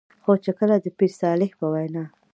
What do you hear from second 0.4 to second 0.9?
چې کله د